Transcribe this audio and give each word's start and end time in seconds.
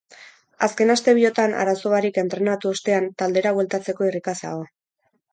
Azken 0.67 0.91
aste 0.93 1.13
biotan 1.17 1.51
arazo 1.63 1.91
barik 1.93 2.17
entrenatu 2.21 2.71
ostean 2.77 3.05
taldera 3.23 3.51
bueltatzeko 3.59 4.09
irrikaz 4.09 4.35
dago. 4.41 4.65